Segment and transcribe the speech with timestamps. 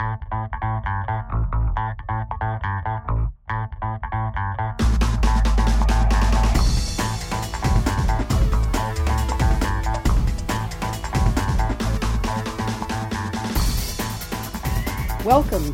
[0.00, 0.30] Welcome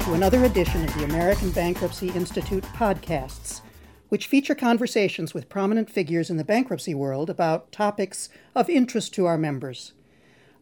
[0.00, 3.60] to another edition of the American Bankruptcy Institute podcasts,
[4.08, 9.26] which feature conversations with prominent figures in the bankruptcy world about topics of interest to
[9.26, 9.92] our members.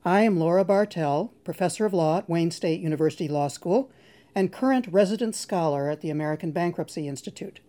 [0.06, 3.90] I am Laura Bartell, professor of law at Wayne State University Law School
[4.34, 7.60] and current resident scholar at the American Bankruptcy Institute.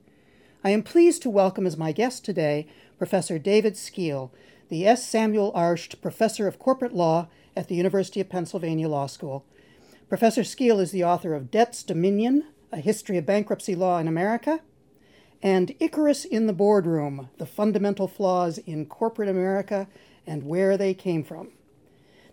[0.62, 2.68] I am pleased to welcome as my guest today
[2.98, 4.32] Professor David Skeel,
[4.68, 5.08] the S.
[5.08, 9.46] Samuel Arsht Professor of Corporate Law at the University of Pennsylvania Law School
[10.10, 14.60] Professor Skeel is the author of Debt's Dominion, A History of Bankruptcy Law in America,
[15.42, 19.88] and Icarus in the Boardroom, The Fundamental Flaws in Corporate America
[20.28, 21.52] and Where They Came From.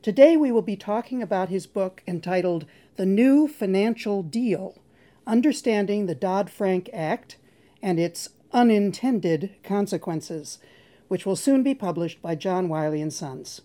[0.02, 2.66] Today we will be talking about his book entitled
[2.97, 4.83] The New Financial Deal
[5.29, 7.37] Understanding the Dodd Frank Act
[7.80, 10.59] and Its Unintended Consequences,
[11.07, 13.60] which will soon be published by John Wiley and Sons.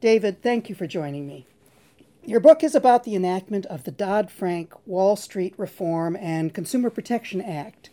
[0.00, 1.48] David, thank you for joining me.
[2.24, 6.90] Your book is about the enactment of the Dodd Frank Wall Street Reform and Consumer
[6.90, 7.90] Protection Act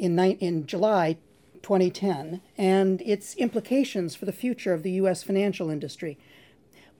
[0.00, 1.16] in, in July
[1.62, 5.22] 2010 and its implications for the future of the U.S.
[5.22, 6.18] financial industry.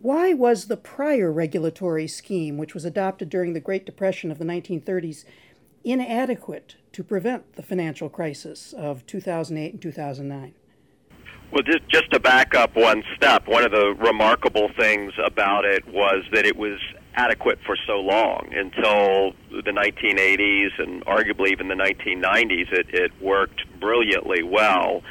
[0.01, 4.45] Why was the prior regulatory scheme, which was adopted during the Great Depression of the
[4.45, 5.25] 1930s,
[5.85, 10.55] inadequate to prevent the financial crisis of 2008 and 2009?
[11.53, 15.87] Well, just just to back up one step, one of the remarkable things about it
[15.87, 16.79] was that it was
[17.15, 22.73] adequate for so long until the 1980s and arguably even the 1990s.
[22.73, 25.03] It it worked brilliantly well.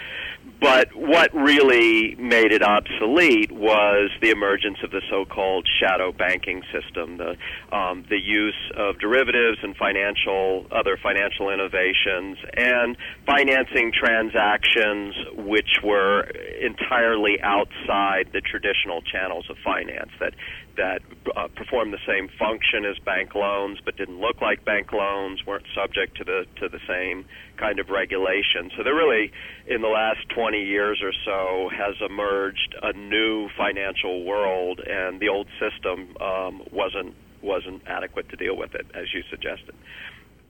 [0.61, 7.17] But what really made it obsolete was the emergence of the so-called shadow banking system,
[7.17, 7.35] the
[7.75, 12.95] um, the use of derivatives and financial other financial innovations, and
[13.25, 16.23] financing transactions which were
[16.61, 20.33] entirely outside the traditional channels of finance that
[20.77, 21.01] that
[21.35, 25.65] uh, performed the same function as bank loans but didn't look like bank loans, weren't
[25.75, 27.25] subject to the to the same
[27.57, 28.71] kind of regulation.
[28.75, 29.31] So there really,
[29.67, 35.29] in the last 20 years or so, has emerged a new financial world, and the
[35.29, 39.75] old system um, wasn't wasn't adequate to deal with it, as you suggested.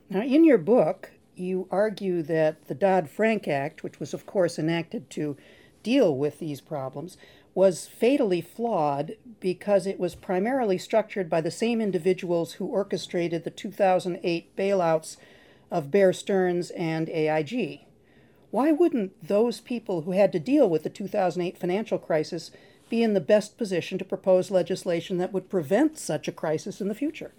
[0.10, 4.58] Now, in your book, you argue that the Dodd Frank Act, which was, of course,
[4.58, 5.36] enacted to
[5.84, 7.18] deal with these problems,
[7.56, 13.50] was fatally flawed because it was primarily structured by the same individuals who orchestrated the
[13.50, 15.16] 2008 bailouts
[15.72, 17.86] of Bear Stearns and AIG.
[18.52, 22.52] Why wouldn't those people who had to deal with the 2008 financial crisis
[22.90, 26.90] be in the best position to propose legislation that would prevent such a crisis in
[26.90, 27.32] the future?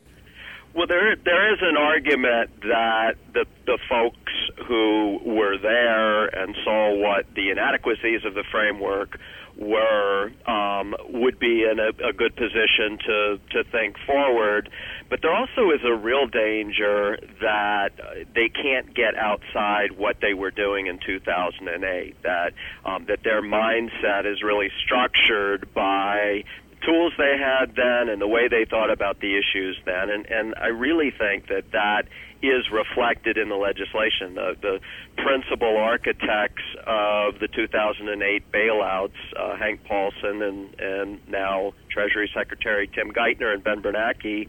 [0.74, 4.32] Well, there there is an argument that the the folks
[4.66, 9.18] who were there and saw what the inadequacies of the framework
[9.58, 14.68] were um, would be in a, a good position to to think forward.
[15.08, 17.90] But there also is a real danger that
[18.34, 22.22] they can't get outside what they were doing in 2008.
[22.22, 22.52] That
[22.84, 26.44] um, that their mindset is really structured by
[26.84, 30.10] tools they had then and the way they thought about the issues then.
[30.10, 32.02] And, and I really think that that
[32.42, 34.34] is reflected in the legislation.
[34.34, 34.80] The, the
[35.16, 43.10] principal architects of the 2008 bailouts, uh, Hank Paulson and, and now Treasury Secretary Tim
[43.10, 44.48] Geithner and Ben Bernanke,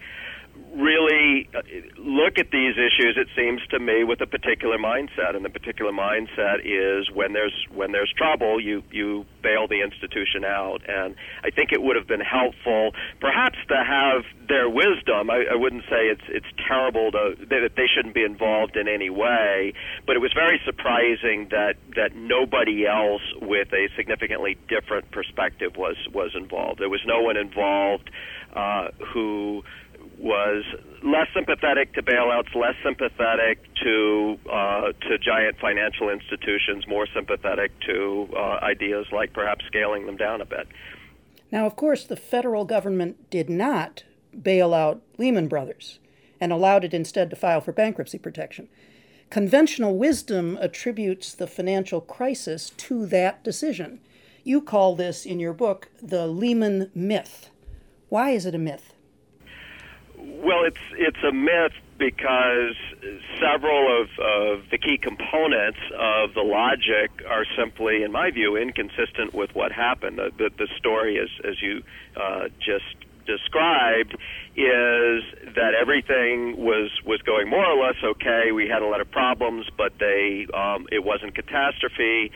[0.76, 1.62] really uh,
[1.98, 5.92] look at these issues it seems to me with a particular mindset and the particular
[5.92, 10.82] mindset is when there's when there's trouble you you bail the institution out.
[10.88, 15.30] And I think it would have been helpful perhaps to have their wisdom.
[15.30, 19.10] I, I wouldn't say it's it's terrible to that they shouldn't be involved in any
[19.10, 19.74] way
[20.06, 25.98] but it was very surprising that that nobody else with a significantly different perspective was
[26.14, 26.80] was involved.
[26.80, 28.10] There was no one involved
[28.54, 29.64] uh, who
[30.20, 30.64] was
[31.04, 38.28] less sympathetic to bailouts, less sympathetic to uh, to giant financial institutions, more sympathetic to
[38.36, 40.68] uh, ideas like perhaps scaling them down a bit.
[41.52, 44.04] Now, of course, the federal government did not
[44.42, 46.00] bail out Lehman Brothers
[46.40, 48.68] and allowed it instead to file for bankruptcy protection.
[49.30, 54.00] Conventional wisdom attributes the financial crisis to that decision.
[54.44, 57.50] You call this in your book the Lehman myth.
[58.10, 58.94] Why is it a myth?
[60.28, 62.76] Well, it's it's a myth because
[63.40, 69.34] several of, of the key components of the logic are simply, in my view, inconsistent
[69.34, 70.18] with what happened.
[70.18, 71.82] The, the, the story, as, as you
[72.16, 72.86] uh, just
[73.26, 74.16] described
[74.56, 75.24] is
[75.56, 78.52] that everything was was going more or less okay.
[78.52, 82.32] We had a lot of problems, but they um, it wasn't catastrophe.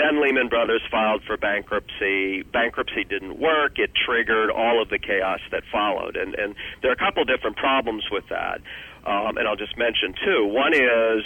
[0.00, 2.42] Then Lehman Brothers filed for bankruptcy.
[2.42, 3.78] Bankruptcy didn't work.
[3.78, 6.16] It triggered all of the chaos that followed.
[6.16, 8.62] And, and there are a couple different problems with that.
[9.04, 10.46] Um, and I'll just mention two.
[10.46, 11.24] One is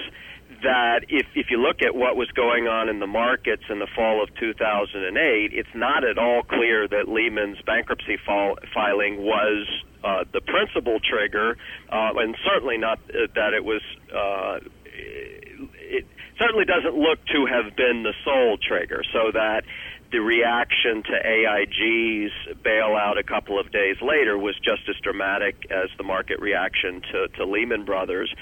[0.65, 3.87] that if, if you look at what was going on in the markets in the
[3.95, 9.69] fall of 2008, it's not at all clear that Lehman's bankruptcy filing was
[10.03, 11.57] uh, the principal trigger,
[11.91, 13.83] uh, and certainly not that it was.
[14.13, 16.07] Uh, it
[16.39, 19.65] certainly doesn't look to have been the sole trigger, so that
[20.13, 22.33] the reaction to AIG's
[22.63, 27.29] bailout a couple of days later was just as dramatic as the market reaction to,
[27.37, 28.33] to Lehman Brothers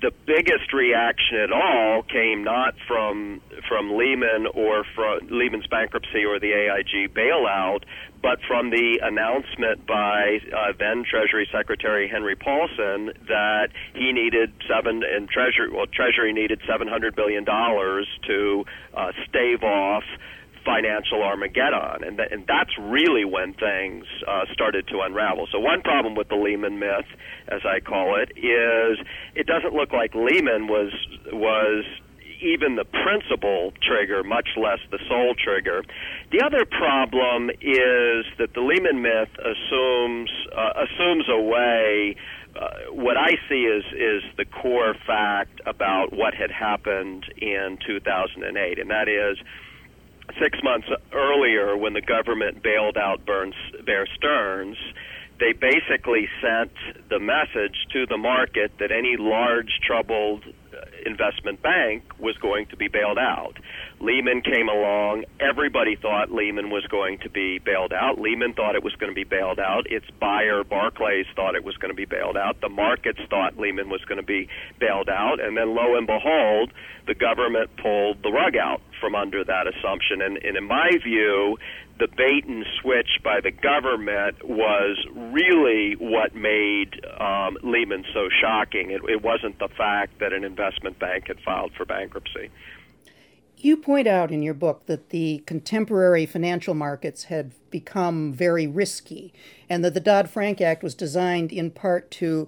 [0.00, 6.38] the biggest reaction at all came not from from Lehman or from Lehman's bankruptcy or
[6.38, 7.82] the AIG bailout,
[8.22, 15.02] but from the announcement by uh, then Treasury Secretary Henry Paulson that he needed seven
[15.02, 18.64] and Treasury well Treasury needed seven hundred billion dollars to
[18.94, 20.04] uh, stave off
[20.64, 25.46] financial Armageddon, and th- and that's really when things uh, started to unravel.
[25.50, 27.06] So one problem with the Lehman myth,
[27.48, 28.98] as I call it, is
[29.34, 30.92] it doesn't look like Lehman was
[31.32, 31.84] was
[32.40, 35.82] even the principal trigger, much less the sole trigger.
[36.30, 42.16] The other problem is that the Lehman myth assumes uh, assumes away
[42.56, 48.78] uh, what I see is is the core fact about what had happened in 2008,
[48.78, 49.38] and that is
[50.40, 53.54] six months earlier, when the government bailed out Burns,
[53.84, 54.76] Bear Stearns,
[55.40, 56.72] they basically sent
[57.08, 62.76] the message to the market that any large troubled uh, investment bank was going to
[62.76, 63.56] be bailed out.
[64.00, 65.24] Lehman came along.
[65.40, 68.20] Everybody thought Lehman was going to be bailed out.
[68.20, 69.90] Lehman thought it was going to be bailed out.
[69.90, 72.60] Its buyer, Barclays, thought it was going to be bailed out.
[72.60, 74.48] The markets thought Lehman was going to be
[74.78, 75.40] bailed out.
[75.40, 76.72] And then lo and behold,
[77.06, 80.22] the government pulled the rug out from under that assumption.
[80.22, 81.58] And, and in my view,
[81.98, 88.90] the bait and switch by the government was really what made um, Lehman so shocking.
[88.90, 92.50] It, it wasn't the fact that an investment bank had filed for bankruptcy.
[93.60, 99.32] You point out in your book that the contemporary financial markets had become very risky,
[99.68, 102.46] and that the Dodd Frank Act was designed in part to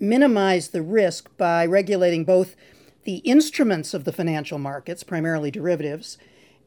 [0.00, 2.56] minimize the risk by regulating both
[3.04, 6.18] the instruments of the financial markets, primarily derivatives,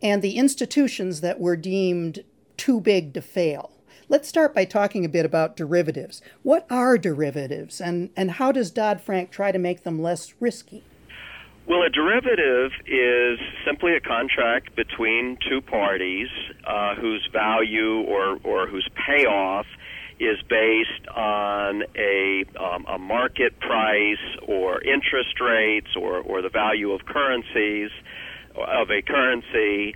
[0.01, 2.23] and the institutions that were deemed
[2.55, 3.71] too big to fail.
[4.07, 6.21] Let's start by talking a bit about derivatives.
[6.43, 10.85] What are derivatives, and, and how does Dodd Frank try to make them less risky?
[11.71, 16.27] Well, a derivative is simply a contract between two parties
[16.67, 19.65] uh, whose value or, or whose payoff
[20.19, 26.91] is based on a, um, a market price or interest rates or, or the value
[26.91, 27.89] of currencies
[28.53, 29.95] of a currency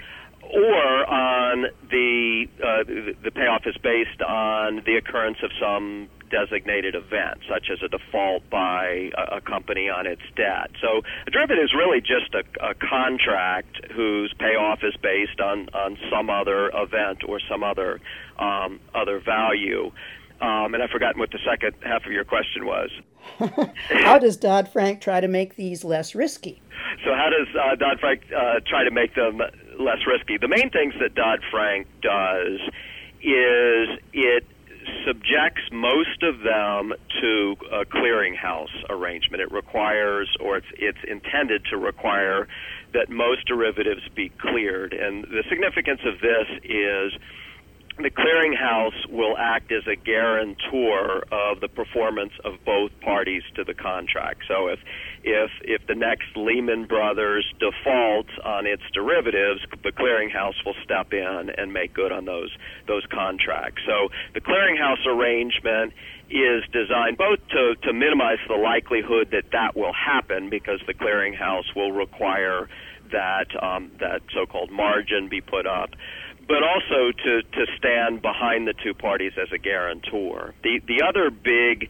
[0.54, 2.84] or on the uh,
[3.24, 8.50] the payoff is based on the occurrence of some designated event, such as a default
[8.50, 10.72] by a, company on its debt.
[10.82, 15.98] So a derivative is really just a, a contract whose payoff is based on, on
[16.10, 18.00] some other event or some other
[18.40, 19.92] um, other value.
[20.42, 22.90] Um, and I've forgotten what the second half of your question was.
[23.90, 26.62] how does Dodd Frank try to make these less risky?
[27.04, 29.42] So, how does uh, Dodd Frank uh, try to make them
[29.80, 30.38] less risky?
[30.38, 32.60] The main things that Dodd Frank does
[33.22, 34.46] is it
[35.06, 39.42] subjects most of them to a clearinghouse arrangement.
[39.42, 42.48] It requires, or it's, it's intended to require,
[42.94, 44.94] that most derivatives be cleared.
[44.94, 47.14] And the significance of this is
[47.98, 53.74] the clearinghouse will act as a guarantor of the performance of both parties to the
[53.74, 54.42] contract.
[54.48, 54.80] So if
[55.24, 61.52] if if the next Lehman Brothers defaults on its derivatives, the clearinghouse will step in
[61.58, 62.52] and make good on those
[62.86, 63.82] those contracts.
[63.86, 65.94] So the clearinghouse arrangement
[66.30, 71.74] is designed both to to minimize the likelihood that that will happen because the clearinghouse
[71.76, 72.68] will require
[73.12, 75.92] that um, that so-called margin be put up
[76.48, 80.54] but also to, to stand behind the two parties as a guarantor.
[80.64, 81.90] The, the other big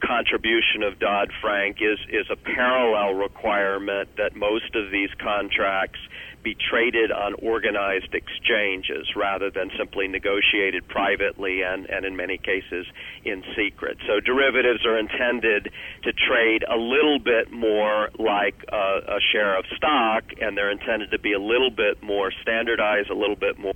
[0.00, 6.00] contribution of Dodd Frank is, is a parallel requirement that most of these contracts
[6.42, 12.86] be traded on organized exchanges rather than simply negotiated privately and, and in many cases
[13.24, 13.98] in secret.
[14.06, 15.72] So derivatives are intended
[16.04, 21.10] to trade a little bit more like a, a share of stock, and they're intended
[21.10, 23.74] to be a little bit more standardized, a little bit more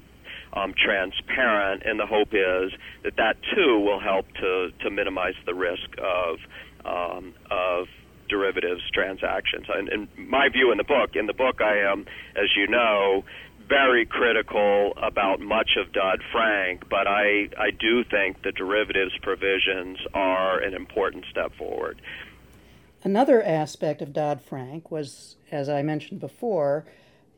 [0.53, 2.73] um, transparent, and the hope is
[3.05, 6.39] that that too will help to to minimize the risk of
[6.85, 7.87] um, of
[8.33, 9.67] derivatives transactions.
[9.69, 13.25] And in my view in the book, in the book, I am, as you know,
[13.69, 19.99] very critical about much of Dodd Frank, but I, I do think the derivatives provisions
[20.15, 22.01] are an important step forward.
[23.05, 26.85] Another aspect of Dodd Frank was, as I mentioned before,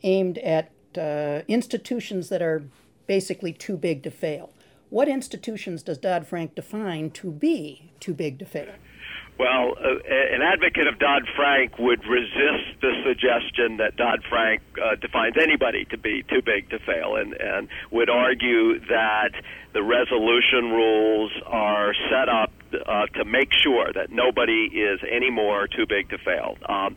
[0.03, 2.63] aimed at uh, institutions that are
[3.07, 4.51] basically too big to fail.
[4.91, 8.75] What institutions does Dodd Frank define to be too big to fail?
[9.37, 14.95] Well, uh, an advocate of Dodd Frank would resist the suggestion that Dodd Frank uh,
[14.95, 19.31] defines anybody to be too big to fail, and, and would argue that
[19.73, 22.53] the resolution rules are set up
[22.87, 26.57] uh, to make sure that nobody is any more too big to fail.
[26.69, 26.97] Um,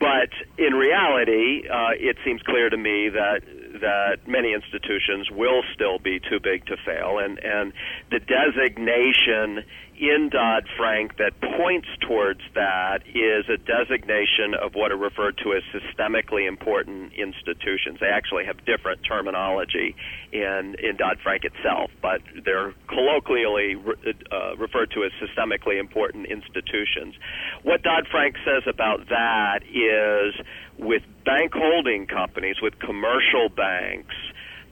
[0.00, 3.42] but in reality, uh, it seems clear to me that
[3.80, 7.72] that many institutions will still be too big to fail, and and
[8.10, 9.64] the designation
[10.00, 15.52] in Dodd Frank that points towards that is a designation of what are referred to
[15.52, 17.98] as systemically important institutions.
[18.00, 19.94] They actually have different terminology
[20.32, 23.94] in, in Dodd Frank itself, but they're colloquially re,
[24.32, 27.14] uh, referred to as systemically important institutions.
[27.62, 30.34] What Dodd Frank says about that is
[30.78, 34.14] with bank holding companies, with commercial banks,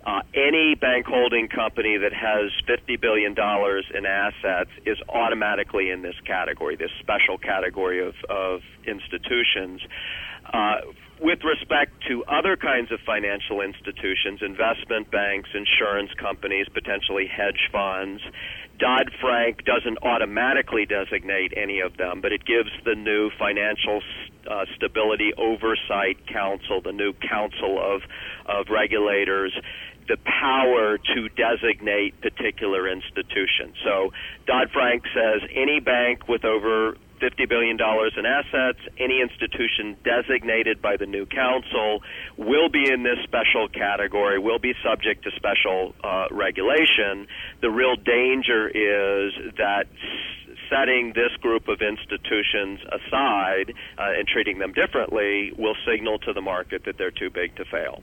[0.07, 6.15] uh, any bank holding company that has $50 billion in assets is automatically in this
[6.25, 9.81] category, this special category of, of institutions.
[10.53, 10.77] Uh,
[11.21, 18.23] with respect to other kinds of financial institutions, investment banks, insurance companies, potentially hedge funds,
[18.79, 24.01] Dodd Frank doesn't automatically designate any of them, but it gives the new Financial
[24.49, 28.03] uh, Stability Oversight Council, the new council of,
[28.47, 29.53] of regulators,
[30.09, 33.77] the power to designate particular institutions.
[33.85, 34.11] So
[34.47, 40.97] Dodd Frank says any bank with over $50 billion in assets, any institution designated by
[40.97, 42.03] the new council
[42.37, 47.27] will be in this special category, will be subject to special uh, regulation.
[47.61, 49.87] The real danger is that
[50.71, 56.41] setting this group of institutions aside uh, and treating them differently will signal to the
[56.41, 58.03] market that they're too big to fail.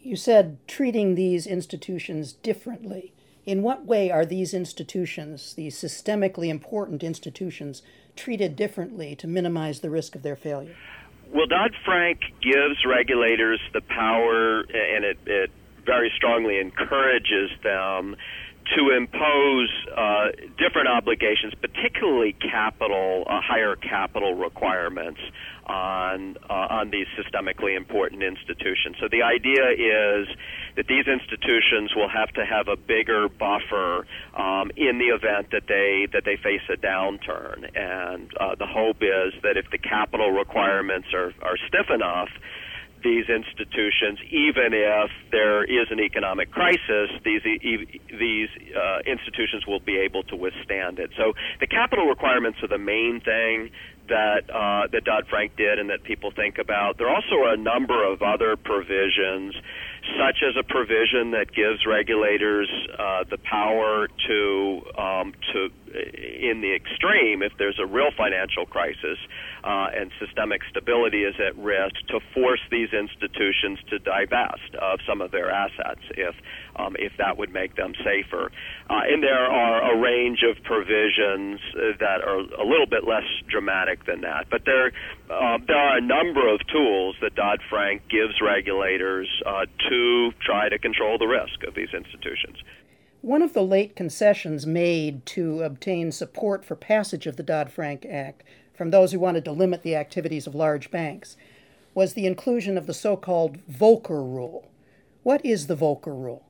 [0.00, 3.12] You said treating these institutions differently.
[3.44, 7.82] In what way are these institutions, these systemically important institutions,
[8.14, 10.76] treated differently to minimize the risk of their failure?
[11.32, 15.50] Well, Dodd Frank gives regulators the power, and it, it
[15.84, 18.16] very strongly encourages them
[18.76, 20.28] to impose uh,
[20.58, 25.20] different obligations, particularly capital, uh, higher capital requirements
[25.66, 28.96] on uh, on these systemically important institutions.
[29.00, 30.28] So the idea is
[30.76, 35.66] that these institutions will have to have a bigger buffer um, in the event that
[35.68, 40.30] they that they face a downturn, and uh, the hope is that if the capital
[40.30, 42.30] requirements are are stiff enough
[43.02, 49.98] these institutions, even if there is an economic crisis, these these uh, institutions will be
[49.98, 51.10] able to withstand it.
[51.16, 53.70] So the capital requirements are the main thing
[54.08, 56.98] that uh, that Dodd Frank did and that people think about.
[56.98, 59.54] There are also a number of other provisions,
[60.18, 62.68] such as a provision that gives regulators
[62.98, 69.18] uh, the power to um, to in the extreme, if there's a real financial crisis
[69.62, 75.20] uh, and systemic stability is at risk, to force these institutions to divest of some
[75.20, 76.34] of their assets if
[76.76, 78.50] um, if that would make them safer.
[78.88, 81.60] Uh, and there are a range of provisions
[82.00, 84.46] that are a little bit less dramatic than that.
[84.50, 84.92] But there
[85.30, 90.68] uh, there are a number of tools that Dodd Frank gives regulators uh, to try
[90.68, 92.58] to control the risk of these institutions.
[93.22, 98.04] One of the late concessions made to obtain support for passage of the Dodd Frank
[98.04, 98.42] Act
[98.74, 101.36] from those who wanted to limit the activities of large banks
[101.94, 104.68] was the inclusion of the so called Volcker Rule.
[105.22, 106.42] What is the Volcker Rule?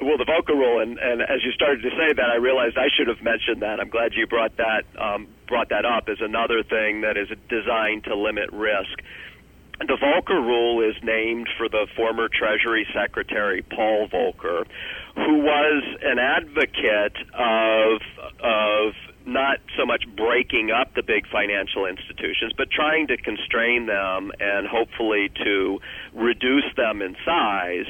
[0.00, 2.88] Well, the Volcker Rule, and, and as you started to say that, I realized I
[2.96, 3.80] should have mentioned that.
[3.80, 8.04] I'm glad you brought that um, brought that up is another thing that is designed
[8.04, 9.04] to limit risk.
[9.80, 14.64] The Volcker Rule is named for the former Treasury Secretary Paul Volcker,
[15.14, 18.00] who was an advocate of
[18.40, 18.94] of
[19.26, 24.66] not so much breaking up the big financial institutions, but trying to constrain them and
[24.66, 25.80] hopefully to
[26.14, 27.86] reduce them in size.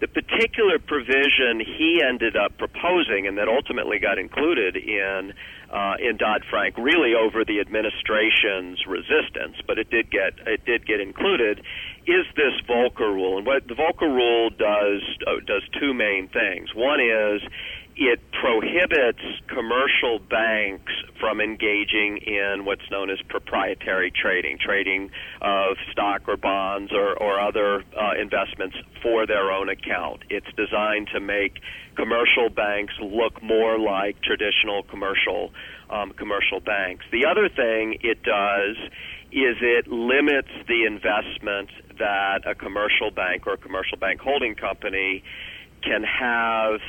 [0.00, 5.34] The particular provision he ended up proposing and that ultimately got included in
[5.70, 10.86] uh, in Dodd Frank, really over the administration's resistance, but it did get it did
[10.86, 11.62] get included.
[12.06, 13.38] Is this Volcker rule?
[13.38, 16.74] And what the Volcker rule does uh, does two main things.
[16.74, 17.42] One is
[18.00, 20.90] it prohibits commercial banks
[21.20, 25.10] from engaging in what's known as proprietary trading, trading
[25.42, 30.22] of stock or bonds or, or other uh, investments for their own account.
[30.30, 31.60] It's designed to make
[31.94, 35.52] commercial banks look more like traditional commercial
[35.90, 37.04] um, commercial banks.
[37.12, 38.76] The other thing it does
[39.30, 45.22] is it limits the investment that a commercial bank or a commercial bank holding company
[45.82, 46.80] can have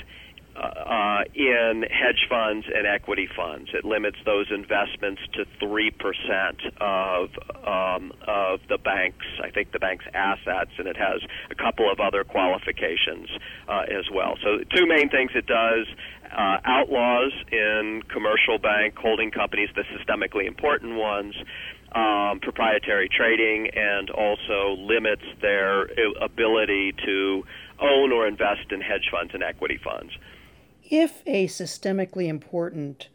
[0.55, 3.69] uh, in hedge funds and equity funds.
[3.73, 7.29] It limits those investments to three percent of
[7.65, 11.99] um, of the bank's, I think, the bank's assets, and it has a couple of
[11.99, 13.29] other qualifications
[13.67, 14.35] uh, as well.
[14.43, 15.87] So, two main things it does:
[16.31, 21.35] uh, outlaws in commercial bank holding companies, the systemically important ones.
[21.93, 25.89] Um, proprietary trading and also limits their
[26.21, 27.43] ability to
[27.81, 30.13] own or invest in hedge funds and equity funds
[30.91, 33.07] if a systemically important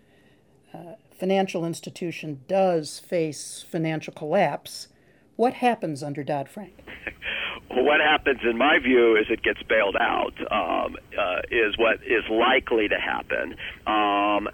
[0.75, 4.88] uh, financial institution does face financial collapse,
[5.37, 6.83] what happens under Dodd Frank?
[7.71, 10.33] what happens, in my view, is it gets bailed out.
[10.50, 13.56] Um, uh, is what is likely to happen.
[13.87, 14.49] Um,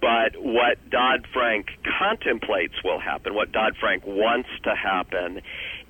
[0.00, 1.66] but what Dodd Frank
[1.98, 5.40] contemplates will happen, what Dodd Frank wants to happen,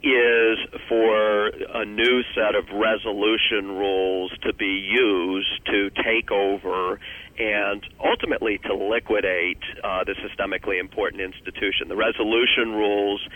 [0.03, 7.01] is for a new set of resolution rules to be used to take over
[7.39, 11.89] and ultimately to liquidate uh, the systemically important institution.
[11.89, 13.27] The resolution rules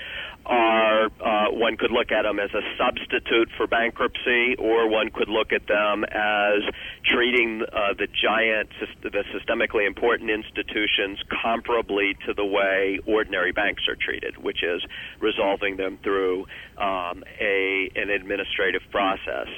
[0.47, 5.29] are uh, one could look at them as a substitute for bankruptcy, or one could
[5.29, 6.63] look at them as
[7.05, 8.71] treating uh, the giant,
[9.03, 14.83] the systemically important institutions comparably to the way ordinary banks are treated, which is
[15.21, 16.47] resolving them through
[16.79, 19.49] um, a an administrative process.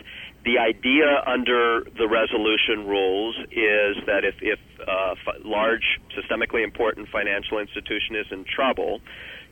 [0.44, 5.14] The idea under the resolution rules is that if, if a
[5.46, 9.00] large, systemically important financial institution is in trouble,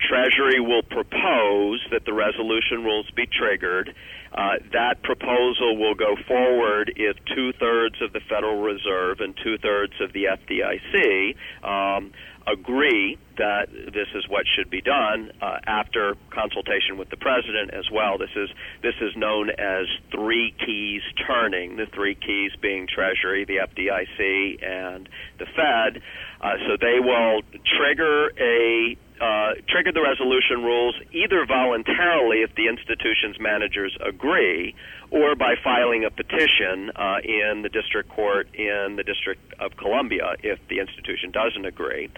[0.00, 3.94] Treasury will propose that the resolution rules be triggered.
[4.33, 9.59] Uh, that proposal will go forward if two thirds of the Federal Reserve and two
[9.59, 12.12] thirds of the FDIC um,
[12.46, 17.90] agree that this is what should be done uh, after consultation with the president as
[17.90, 18.18] well.
[18.18, 18.50] This is
[18.83, 21.76] this is known as three keys turning.
[21.76, 26.03] The three keys being Treasury, the FDIC, and the Fed.
[26.40, 27.42] Uh, so they will
[27.79, 34.74] trigger a uh, trigger the resolution rules either voluntarily if the institution's managers agree,
[35.11, 40.37] or by filing a petition uh, in the district court in the District of Columbia
[40.42, 42.09] if the institution doesn't agree.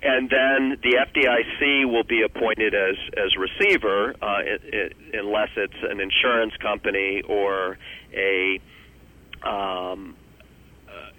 [0.00, 5.82] And then the FDIC will be appointed as as receiver uh, it, it, unless it's
[5.82, 7.78] an insurance company or
[8.14, 8.60] a
[9.42, 10.14] um,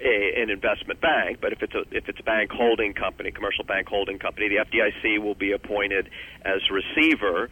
[0.01, 3.63] a, an investment bank, but if it's a if it's a bank holding company, commercial
[3.63, 6.09] bank holding company, the FDIC will be appointed
[6.43, 7.49] as receiver.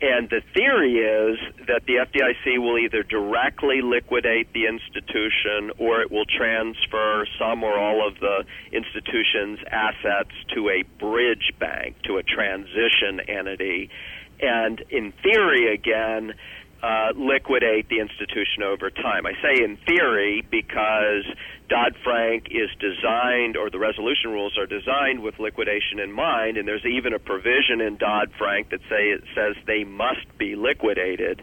[0.00, 6.12] And the theory is that the FDIC will either directly liquidate the institution or it
[6.12, 12.22] will transfer some or all of the institution's assets to a bridge bank, to a
[12.22, 13.90] transition entity.
[14.40, 16.34] And in theory, again,
[16.80, 19.26] uh, liquidate the institution over time.
[19.26, 21.24] I say in theory because
[21.68, 26.66] Dodd Frank is designed, or the resolution rules are designed with liquidation in mind, and
[26.66, 31.42] there's even a provision in Dodd Frank that say it says they must be liquidated.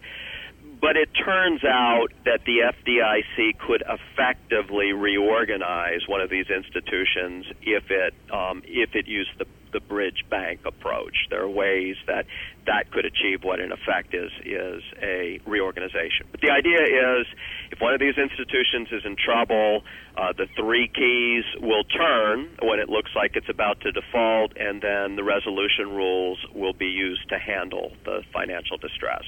[0.82, 7.90] But it turns out that the FDIC could effectively reorganize one of these institutions if
[7.90, 11.28] it um, if it used the the bridge bank approach.
[11.30, 12.26] There are ways that
[12.66, 16.28] that could achieve what in effect is is a reorganization.
[16.32, 17.28] But the idea is
[17.72, 19.84] if one of these institutions is in trouble,
[20.16, 24.82] uh, the three keys will turn when it looks like it's about to default, and
[24.82, 29.24] then the resolution rules will be used to handle the financial distress.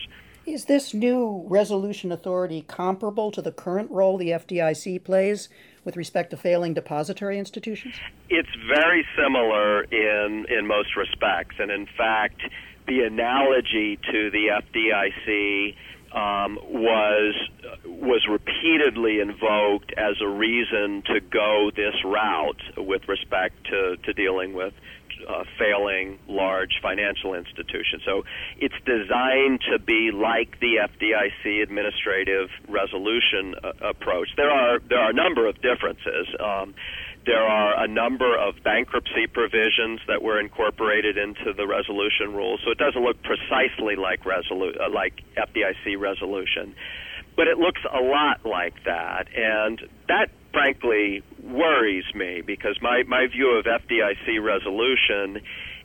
[0.45, 5.49] Is this new resolution authority comparable to the current role the FDIC plays
[5.87, 7.95] with respect to failing depository institutions?
[8.29, 12.41] It's very similar in in most respects, and in fact,
[12.87, 15.75] the analogy to the FDIC
[16.11, 17.35] um, was
[17.85, 24.53] was repeatedly invoked as a reason to go this route with respect to, to dealing
[24.53, 24.73] with
[25.27, 28.01] uh, failing large financial institutions.
[28.05, 28.23] So
[28.57, 34.29] it's designed to be like the FDIC administrative resolution uh, approach.
[34.37, 36.27] There are there are a number of differences.
[36.39, 36.75] Um,
[37.25, 42.71] there are a number of bankruptcy provisions that were incorporated into the resolution rules, so
[42.71, 46.73] it doesn't look precisely like resolu- uh, like FDIC resolution,
[47.35, 53.27] but it looks a lot like that, and that frankly worries me because my my
[53.27, 55.41] view of FDIC resolution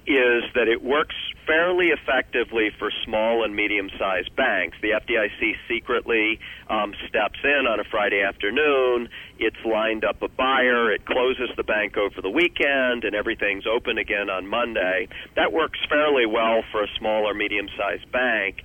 [0.06, 1.14] is that it works
[1.46, 4.76] fairly effectively for small and medium sized banks.
[4.82, 10.92] The FDIC secretly um, steps in on a Friday afternoon, it's lined up a buyer,
[10.92, 15.08] it closes the bank over the weekend, and everything's open again on Monday.
[15.36, 18.62] That works fairly well for a small or medium sized bank.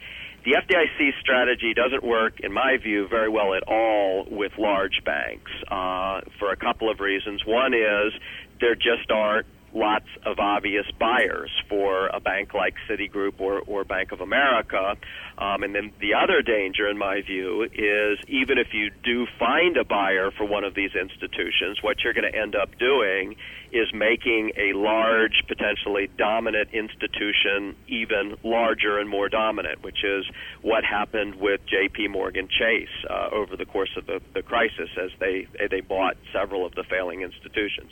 [0.47, 5.51] The FDIC strategy doesn't work, in my view, very well at all with large banks
[5.67, 7.45] uh, for a couple of reasons.
[7.45, 8.13] One is
[8.61, 14.11] there just aren't lots of obvious buyers for a bank like Citigroup or, or Bank
[14.11, 14.95] of America.
[15.37, 19.77] Um, and then the other danger, in my view, is even if you do find
[19.77, 23.35] a buyer for one of these institutions, what you're going to end up doing
[23.71, 30.25] is making a large, potentially dominant institution even larger and more dominant, which is
[30.61, 32.07] what happened with J.P.
[32.07, 36.65] Morgan Chase uh, over the course of the, the crisis as they they bought several
[36.65, 37.91] of the failing institutions.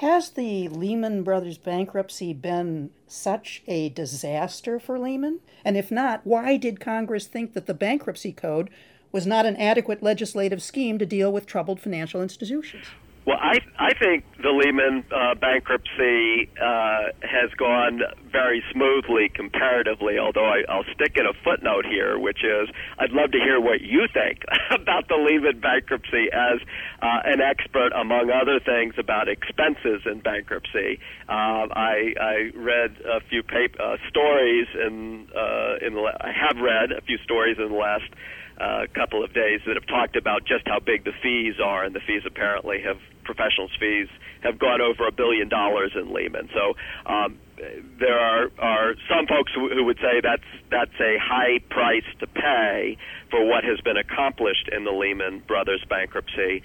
[0.00, 5.40] Has the Lehman Brothers bankruptcy been such a disaster for Lehman?
[5.64, 8.68] And if not, why did Congress think that the bankruptcy code
[9.10, 12.84] was not an adequate legislative scheme to deal with troubled financial institutions?
[13.26, 20.16] Well, I I think the Lehman uh, bankruptcy uh, has gone very smoothly comparatively.
[20.16, 22.68] Although I, I'll stick in a footnote here, which is
[23.00, 26.60] I'd love to hear what you think about the Lehman bankruptcy as
[27.02, 31.00] uh, an expert, among other things, about expenses in bankruptcy.
[31.28, 36.62] Uh, I I read a few paper, uh, stories in uh, in the I have
[36.62, 38.06] read a few stories in the last
[38.58, 41.94] uh, couple of days that have talked about just how big the fees are, and
[41.94, 44.08] the fees apparently have professionals' fees
[44.42, 46.48] have gone over a billion dollars in Lehman.
[46.54, 46.74] So
[47.10, 47.38] um,
[47.98, 52.26] there are are some folks who, who would say that's that's a high price to
[52.26, 52.96] pay
[53.30, 56.62] for what has been accomplished in the Lehman Brothers bankruptcy.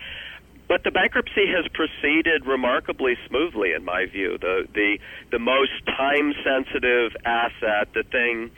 [0.68, 4.38] But the bankruptcy has proceeded remarkably smoothly, in my view.
[4.40, 5.00] The the
[5.32, 8.52] the most time sensitive asset, the thing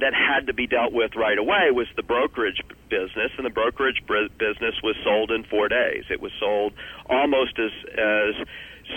[0.00, 4.02] that had to be dealt with right away was the brokerage business, and the brokerage
[4.06, 6.04] business was sold in four days.
[6.10, 6.72] It was sold
[7.08, 8.46] almost as as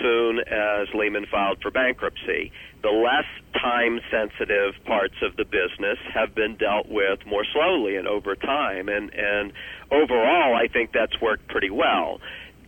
[0.02, 2.52] soon as Lehman filed for bankruptcy.
[2.84, 3.26] The less
[3.60, 8.88] time sensitive parts of the business have been dealt with more slowly and over time,
[8.90, 9.54] and and
[9.92, 12.20] overall, I think that's worked pretty well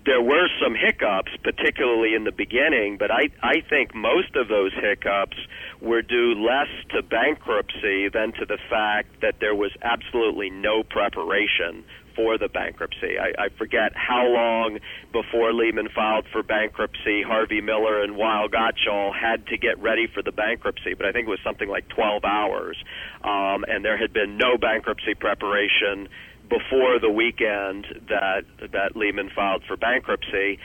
[0.05, 4.73] there were some hiccups, particularly in the beginning, but I, I think most of those
[4.73, 5.37] hiccups
[5.81, 11.83] were due less to bankruptcy than to the fact that there was absolutely no preparation
[12.15, 13.17] for the bankruptcy.
[13.17, 14.79] I, I forget how long
[15.11, 20.21] before Lehman filed for bankruptcy, Harvey Miller and Weil Gotshal had to get ready for
[20.21, 22.77] the bankruptcy, but I think it was something like 12 hours.
[23.23, 26.09] Um, and there had been no bankruptcy preparation
[26.51, 30.59] before the weekend that that Lehman filed for bankruptcy.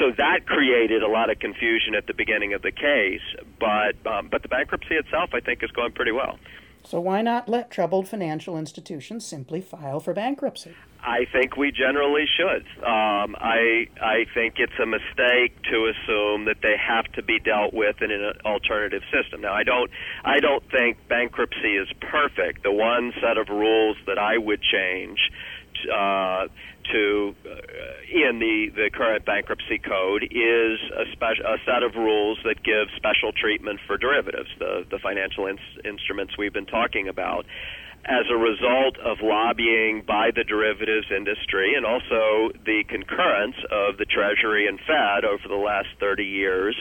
[0.00, 3.20] So that created a lot of confusion at the beginning of the case,
[3.60, 6.38] but um, but the bankruptcy itself, I think, is going pretty well.
[6.82, 10.74] So why not let troubled financial institutions simply file for bankruptcy?
[11.02, 12.64] I think we generally should.
[12.78, 17.74] Um, I I think it's a mistake to assume that they have to be dealt
[17.74, 19.42] with in an alternative system.
[19.42, 19.90] Now, I don't
[20.24, 22.62] I don't think bankruptcy is perfect.
[22.62, 25.18] The one set of rules that I would change
[25.88, 26.48] uh,
[26.92, 27.50] to uh,
[28.10, 32.88] in the the current bankruptcy code is a, spe- a set of rules that give
[32.96, 37.46] special treatment for derivatives, the the financial in- instruments we've been talking about.
[38.02, 44.06] As a result of lobbying by the derivatives industry and also the concurrence of the
[44.06, 46.74] Treasury and Fed over the last 30 years,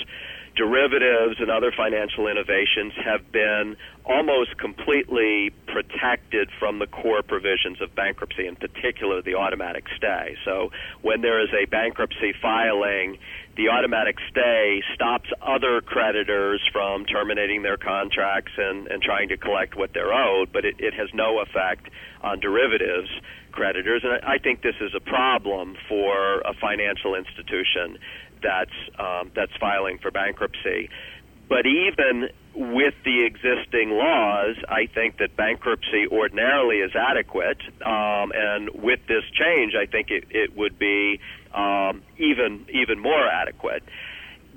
[0.56, 7.94] derivatives and other financial innovations have been almost completely protected from the core provisions of
[7.96, 10.36] bankruptcy, in particular the automatic stay.
[10.46, 13.18] So when there is a bankruptcy filing,
[13.56, 19.76] the automatic stay stops other creditors from terminating their contracts and, and trying to collect
[19.76, 21.90] what they're owed, but it, it has no effect
[22.22, 23.10] on derivatives
[23.52, 24.04] creditors.
[24.04, 27.98] And I think this is a problem for a financial institution
[28.42, 30.90] that's um, that's filing for bankruptcy.
[31.48, 37.62] But even with the existing laws, I think that bankruptcy ordinarily is adequate.
[37.84, 41.20] Um, and with this change, I think it, it would be
[41.54, 43.84] um, even even more adequate.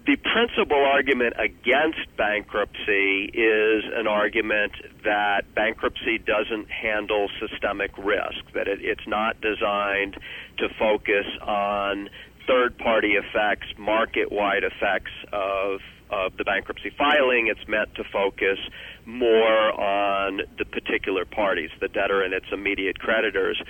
[0.05, 4.73] The principal argument against bankruptcy is an argument
[5.05, 10.18] that bankruptcy doesn't handle systemic risk, that it, it's not designed
[10.59, 12.11] to focus on
[12.46, 17.46] third party effects, market wide effects of of the bankruptcy filing.
[17.46, 18.59] It's meant to focus
[19.07, 23.61] more on the particular parties, the debtor and its immediate creditors.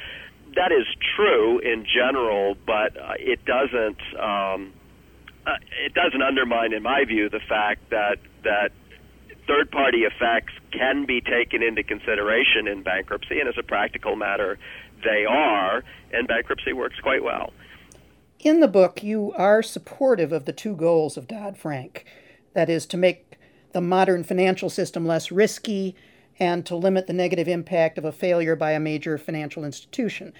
[0.56, 0.84] That is
[1.16, 4.00] true in general, but uh, it doesn't.
[4.18, 4.72] Um,
[5.44, 8.70] uh, it doesn't undermine, in my view, the fact that that
[9.46, 14.58] third party effects can be taken into consideration in bankruptcy, and as a practical matter,
[15.02, 15.82] they are,
[16.12, 17.52] and bankruptcy works quite well.
[18.42, 22.04] In the book, you are supportive of the two goals of Dodd Frank
[22.54, 23.38] that is, to make
[23.70, 25.94] the modern financial system less risky
[26.40, 30.32] and to limit the negative impact of a failure by a major financial institution.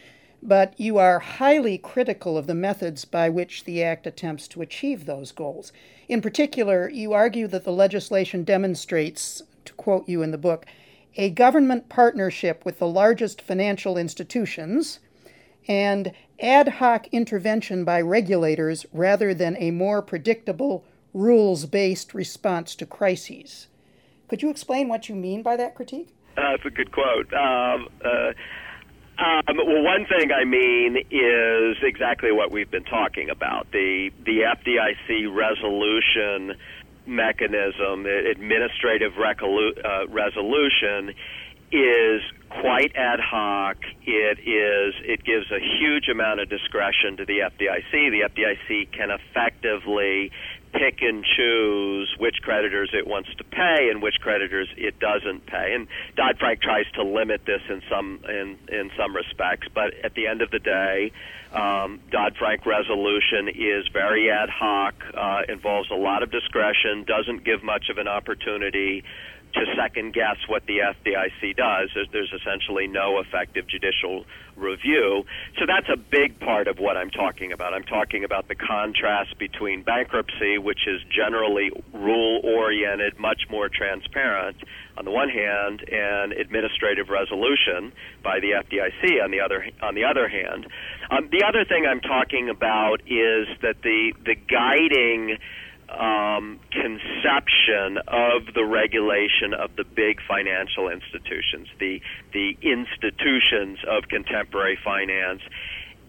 [0.43, 5.07] But you are highly critical of the methods by which the Act attempts to achieve
[5.07, 5.73] those goals.
[6.09, 10.67] In particular, you argue that the legislation demonstrates, to quote you in the book,
[11.17, 14.99] a government partnership with the largest financial institutions
[15.69, 22.87] and ad hoc intervention by regulators rather than a more predictable rules based response to
[22.87, 23.69] crises.
[24.29, 26.15] Could you explain what you mean by that critique?
[26.37, 27.33] Uh, that's a good quote.
[27.35, 28.33] Um, uh,
[29.19, 34.41] um, well, one thing I mean is exactly what we've been talking about the the
[34.41, 36.57] FDIC resolution
[37.07, 41.15] mechanism, administrative recolu- uh, resolution,
[41.73, 42.23] is
[42.61, 43.77] quite ad hoc.
[44.05, 47.91] It is it gives a huge amount of discretion to the FDIC.
[47.91, 50.31] The FDIC can effectively
[50.73, 55.75] pick and choose which creditors it wants to pay and which creditors it doesn't pay.
[55.75, 55.87] And
[56.17, 60.27] Dodd Frank tries to limit this in some in in some respects, but at the
[60.27, 61.13] end of the day,
[61.53, 67.45] um, Dodd Frank resolution is very ad hoc, uh, involves a lot of discretion, doesn't
[67.45, 69.05] give much of an opportunity
[69.55, 71.91] to second guess what the FDIC does.
[71.95, 74.25] There's, there's, essentially no effective judicial
[74.57, 75.25] review.
[75.59, 77.75] So that's a big part of what I'm talking about.
[77.75, 84.57] I'm talking about the contrast between bankruptcy, which is generally rule oriented, much more transparent,
[84.97, 90.05] on the one hand, and administrative resolution by the FDIC on the other on the
[90.05, 90.67] other hand.
[91.11, 95.39] Um, the other thing I'm talking about is that the the guiding
[95.99, 102.01] um, conception of the regulation of the big financial institutions, the
[102.33, 105.43] the institutions of contemporary finance,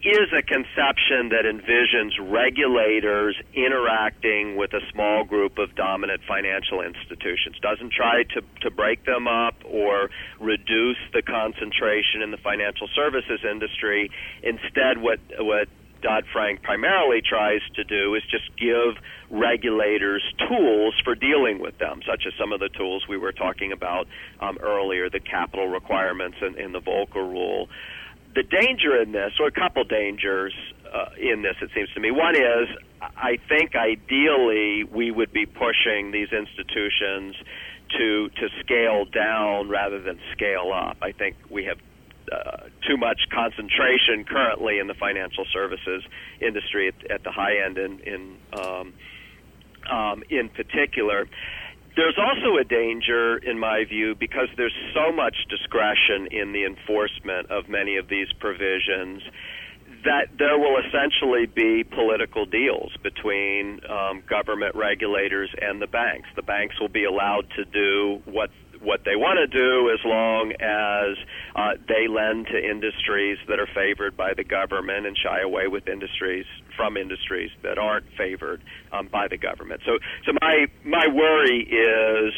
[0.04, 7.56] is a conception that envisions regulators interacting with a small group of dominant financial institutions.
[7.62, 10.10] Doesn't try to, to break them up or
[10.42, 14.12] reduce the concentration in the financial services industry.
[14.44, 15.70] Instead, what what
[16.04, 22.02] Dodd Frank primarily tries to do is just give regulators tools for dealing with them,
[22.06, 24.08] such as some of the tools we were talking about
[24.40, 27.70] um, earlier, the capital requirements in the Volcker rule.
[28.36, 30.54] The danger in this, or a couple dangers
[30.94, 32.12] uh, in this, it seems to me.
[32.12, 32.68] One is,
[33.02, 37.36] I think ideally we would be pushing these institutions
[37.98, 40.98] to to scale down rather than scale up.
[41.02, 41.78] I think we have
[42.32, 46.04] uh, too much concentration currently in the financial services
[46.42, 48.94] industry at, at the high end in in, um,
[49.90, 51.28] um, in particular.
[51.96, 57.52] There's also a danger, in my view, because there's so much discretion in the enforcement
[57.52, 59.22] of many of these provisions
[60.04, 66.28] that there will essentially be political deals between um, government regulators and the banks.
[66.36, 68.50] The banks will be allowed to do what
[68.84, 71.18] what they want to do as long as
[71.56, 75.88] uh, they lend to industries that are favored by the government and shy away with
[75.88, 79.82] industries from industries that aren't favored um, by the government.
[79.86, 82.34] So, so my my worry is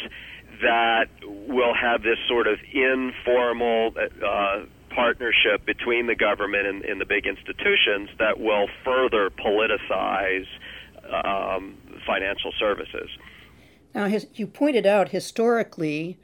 [0.62, 7.04] that we'll have this sort of informal uh, partnership between the government and, and, the
[7.04, 10.46] big institutions that will further politicize
[11.12, 13.10] um, financial services.
[13.94, 16.18] Now, you pointed out historically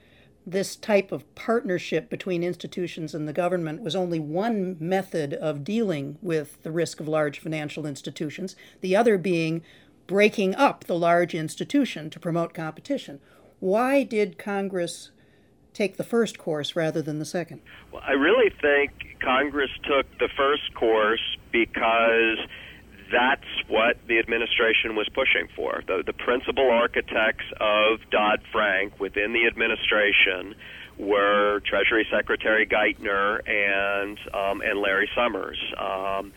[0.46, 6.18] this type of partnership between institutions and the government was only one method of dealing
[6.20, 9.62] with the risk of large financial institutions, the other being
[10.06, 13.20] breaking up the large institution to promote competition.
[13.60, 15.10] Why did Congress
[15.72, 17.60] take the first course rather than the second?
[17.92, 18.90] Well, I really think
[19.22, 22.38] Congress took the first course because
[23.12, 25.82] that's what the administration was pushing for.
[25.86, 30.54] The, the principal architects of Dodd Frank within the administration
[30.98, 35.58] were Treasury Secretary Geithner and um, and Larry Summers.
[35.78, 36.32] Um,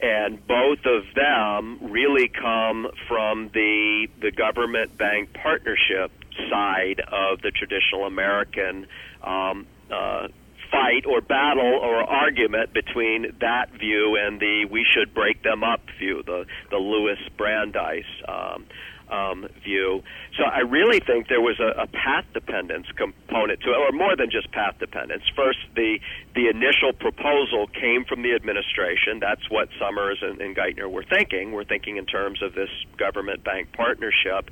[0.00, 6.12] and both of them really come from the the government bank partnership
[6.50, 8.86] side of the traditional American
[9.22, 10.28] um, uh,
[10.74, 15.80] fight or battle or argument between that view and the we should break them up
[15.98, 18.66] view, the the Louis Brandeis um,
[19.10, 20.02] um, view.
[20.36, 24.16] So I really think there was a, a path dependence component to it, or more
[24.16, 25.22] than just path dependence.
[25.36, 25.98] First, the
[26.34, 29.20] the initial proposal came from the administration.
[29.20, 31.52] That's what Summers and, and Geithner were thinking.
[31.52, 34.50] We're thinking in terms of this government bank partnership.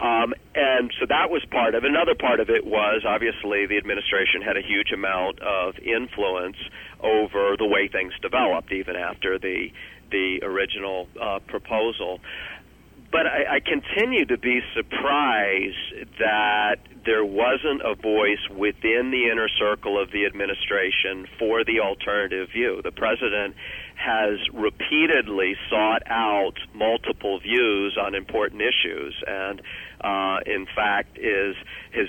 [0.00, 1.82] Um, and so that was part of.
[1.82, 6.56] Another part of it was obviously the administration had a huge amount of influence
[7.00, 9.68] over the way things developed, even after the
[10.10, 12.20] the original uh, proposal
[13.10, 19.48] but I, I continue to be surprised that there wasn't a voice within the inner
[19.48, 22.80] circle of the administration for the alternative view.
[22.84, 23.54] The president
[23.98, 29.60] has repeatedly sought out multiple views on important issues, and
[30.00, 31.56] uh, in fact is
[31.92, 32.06] has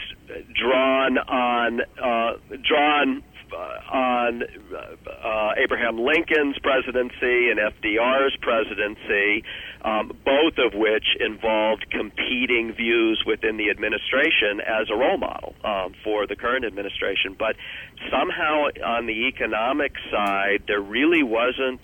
[0.54, 9.43] drawn on uh, drawn uh, on uh, Abraham Lincoln's presidency and FDR's presidency,
[9.81, 15.93] um, both of which involved competing views within the administration as a role model um,
[16.03, 17.35] for the current administration.
[17.37, 17.55] But
[18.11, 21.81] somehow on the economic side, there really wasn't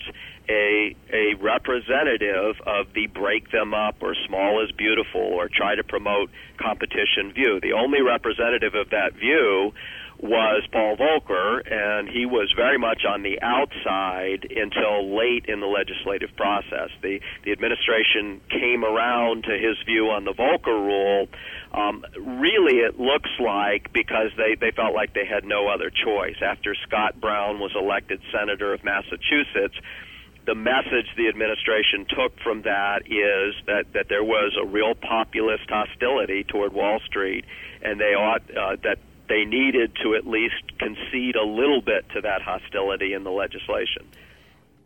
[0.48, 5.82] a a representative of the break them up or small is beautiful or try to
[5.82, 7.60] promote competition view.
[7.60, 9.72] The only representative of that view
[10.18, 15.66] was Paul Volcker, and he was very much on the outside until late in the
[15.66, 16.90] legislative process.
[17.02, 21.28] The the administration came around to his view on the Volcker rule.
[21.72, 26.36] Um, really, it looks like because they they felt like they had no other choice
[26.42, 29.76] after Scott Brown was elected senator of Massachusetts
[30.46, 35.68] the message the administration took from that is that, that there was a real populist
[35.68, 37.44] hostility toward Wall Street,
[37.82, 42.20] and they ought uh, that they needed to at least concede a little bit to
[42.20, 44.06] that hostility in the legislation.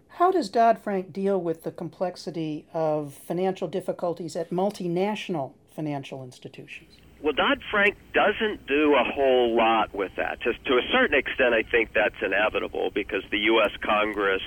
[0.09, 6.99] How does Dodd Frank deal with the complexity of financial difficulties at multinational financial institutions?
[7.23, 10.41] Well, Dodd Frank doesn't do a whole lot with that.
[10.43, 13.71] To, to a certain extent, I think that's inevitable because the U.S.
[13.83, 14.43] Congress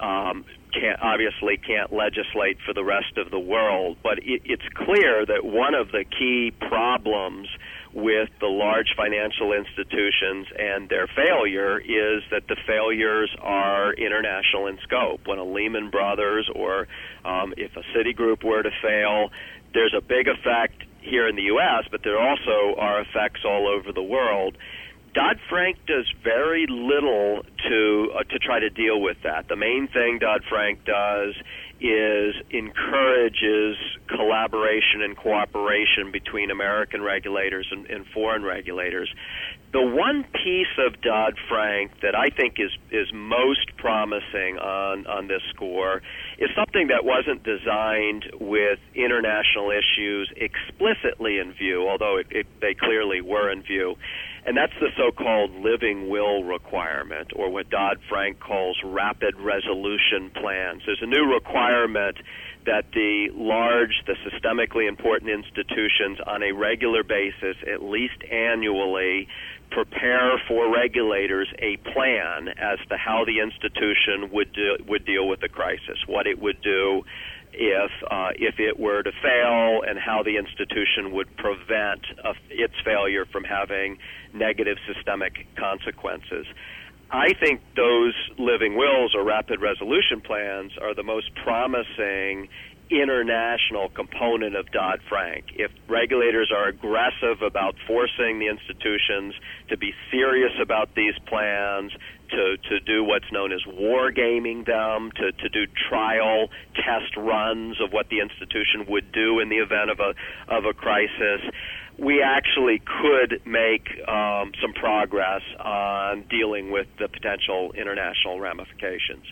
[0.00, 3.96] um, can't, obviously can't legislate for the rest of the world.
[4.02, 7.48] But it, it's clear that one of the key problems
[7.94, 14.78] with the large financial institutions and their failure is that the failures are international in
[14.82, 15.26] scope.
[15.26, 16.88] When a Lehman Brothers or
[17.24, 19.30] um, if a Citigroup were to fail,
[19.74, 23.92] there's a big effect here in the U.S., but there also are effects all over
[23.92, 24.56] the world.
[25.14, 29.46] Dodd Frank does very little to uh, to try to deal with that.
[29.48, 31.34] The main thing Dodd Frank does
[31.80, 33.76] is encourages
[34.08, 39.12] collaboration and cooperation between American regulators and, and foreign regulators.
[39.72, 45.28] The one piece of Dodd Frank that I think is is most promising on on
[45.28, 46.00] this score
[46.38, 52.72] is something that wasn't designed with international issues explicitly in view, although it, it, they
[52.72, 53.96] clearly were in view
[54.44, 60.82] and that's the so-called living will requirement, or what Dodd-Frank calls rapid resolution plans.
[60.84, 62.16] There's a new requirement
[62.66, 69.28] that the large, the systemically important institutions on a regular basis, at least annually,
[69.70, 75.40] prepare for regulators a plan as to how the institution would do, would deal with
[75.40, 77.02] the crisis, what it would do
[77.52, 82.74] if uh, if it were to fail, and how the institution would prevent uh, its
[82.84, 83.98] failure from having
[84.32, 86.46] negative systemic consequences.
[87.10, 92.48] I think those living wills or rapid resolution plans are the most promising
[92.92, 95.46] international component of Dodd Frank.
[95.56, 99.34] If regulators are aggressive about forcing the institutions
[99.68, 101.92] to be serious about these plans,
[102.32, 107.92] to, to do what's known as wargaming them, to, to do trial test runs of
[107.92, 110.14] what the institution would do in the event of a,
[110.48, 111.40] of a crisis,
[111.98, 119.24] we actually could make um, some progress on dealing with the potential international ramifications.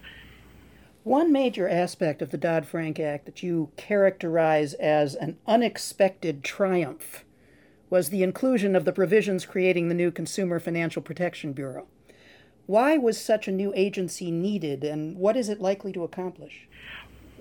[1.02, 7.24] One major aspect of the Dodd Frank Act that you characterize as an unexpected triumph
[7.88, 11.86] was the inclusion of the provisions creating the new Consumer Financial Protection Bureau.
[12.70, 16.68] Why was such a new agency needed, and what is it likely to accomplish?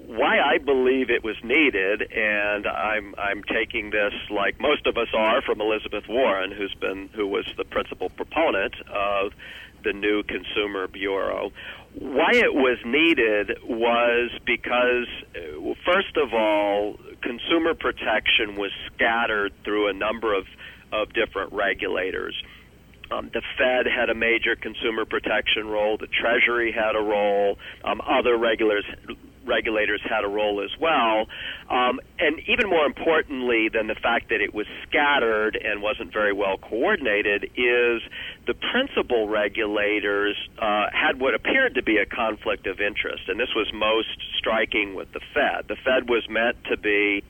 [0.07, 5.09] Why I believe it was needed, and I'm I'm taking this like most of us
[5.15, 9.33] are from Elizabeth Warren, who's been who was the principal proponent of
[9.83, 11.51] the new Consumer Bureau.
[11.93, 19.89] Why it was needed was because, uh, first of all, consumer protection was scattered through
[19.89, 20.47] a number of,
[20.91, 22.33] of different regulators.
[23.11, 25.97] Um, the Fed had a major consumer protection role.
[25.97, 27.57] The Treasury had a role.
[27.83, 28.85] Um, other regulators
[29.45, 31.25] regulators had a role as well.
[31.69, 36.33] Um, and even more importantly than the fact that it was scattered and wasn't very
[36.33, 38.01] well coordinated is
[38.45, 43.23] the principal regulators uh, had what appeared to be a conflict of interest.
[43.27, 45.67] And this was most striking with the Fed.
[45.67, 47.23] The Fed was meant to be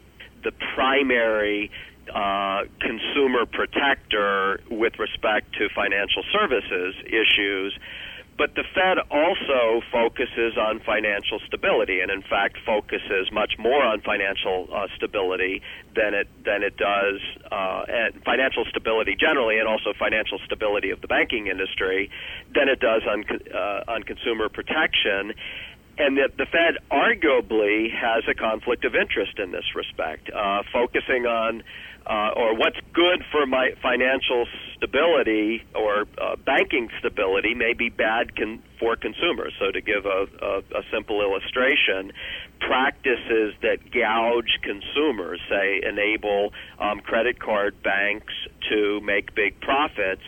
[0.44, 1.72] the primary
[2.14, 7.78] uh, consumer protector with respect to financial services issues.
[8.38, 14.00] But the Fed also focuses on financial stability, and in fact focuses much more on
[14.00, 15.62] financial uh, stability
[15.94, 17.20] than it than it does
[17.52, 22.10] uh, and financial stability generally, and also financial stability of the banking industry
[22.56, 25.34] than it does on uh, on consumer protection
[26.00, 31.26] and that the Fed arguably has a conflict of interest in this respect, uh, focusing
[31.26, 31.62] on
[32.06, 34.46] uh, or what's good for my financial
[34.76, 39.54] stability or uh, banking stability may be bad con- for consumers.
[39.60, 42.12] So, to give a, a, a simple illustration,
[42.60, 48.34] practices that gouge consumers, say, enable um, credit card banks
[48.70, 50.24] to make big profits,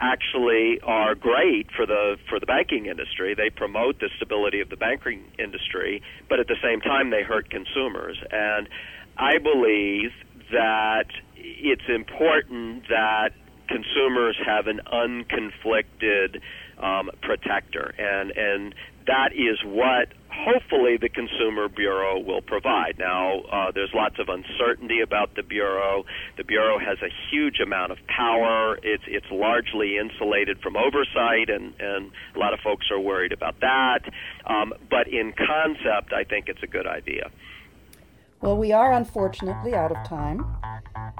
[0.00, 3.34] actually are great for the for the banking industry.
[3.34, 7.50] They promote the stability of the banking industry, but at the same time they hurt
[7.50, 8.18] consumers.
[8.30, 8.68] And
[9.16, 10.10] I believe
[10.50, 13.30] that it's important that
[13.68, 16.40] consumers have an unconflicted
[16.78, 18.74] um, protector, and and
[19.06, 22.98] that is what hopefully the Consumer Bureau will provide.
[22.98, 26.04] Now, uh, there's lots of uncertainty about the Bureau.
[26.36, 28.78] The Bureau has a huge amount of power.
[28.82, 33.60] It's it's largely insulated from oversight, and and a lot of folks are worried about
[33.60, 34.00] that.
[34.46, 37.30] Um, but in concept, I think it's a good idea.
[38.44, 40.44] Well, we are unfortunately out of time.